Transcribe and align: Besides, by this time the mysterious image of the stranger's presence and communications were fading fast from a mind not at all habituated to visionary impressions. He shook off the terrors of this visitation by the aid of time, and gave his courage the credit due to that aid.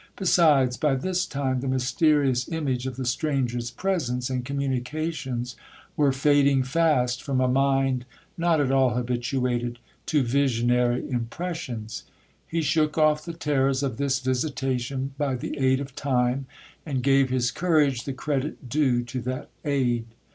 Besides, 0.15 0.77
by 0.77 0.95
this 0.95 1.27
time 1.27 1.59
the 1.59 1.67
mysterious 1.67 2.47
image 2.49 2.87
of 2.87 2.95
the 2.95 3.05
stranger's 3.05 3.69
presence 3.69 4.31
and 4.31 4.43
communications 4.43 5.55
were 5.95 6.11
fading 6.11 6.63
fast 6.63 7.21
from 7.21 7.39
a 7.39 7.47
mind 7.47 8.05
not 8.35 8.59
at 8.59 8.71
all 8.71 8.95
habituated 8.95 9.77
to 10.07 10.23
visionary 10.23 11.07
impressions. 11.07 12.05
He 12.47 12.63
shook 12.63 12.97
off 12.97 13.23
the 13.23 13.33
terrors 13.33 13.83
of 13.83 13.97
this 13.97 14.19
visitation 14.21 15.13
by 15.19 15.35
the 15.35 15.59
aid 15.59 15.79
of 15.79 15.93
time, 15.95 16.47
and 16.83 17.03
gave 17.03 17.29
his 17.29 17.51
courage 17.51 18.05
the 18.05 18.13
credit 18.13 18.69
due 18.69 19.03
to 19.03 19.21
that 19.21 19.49
aid. 19.63 20.05